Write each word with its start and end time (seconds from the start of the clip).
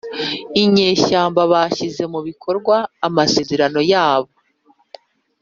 inyeshyamba 0.63 1.41
bashyira 1.51 2.05
mu 2.13 2.19
bikorwa 2.27 2.75
amasezerano 3.07 3.79
yabo. 3.91 4.31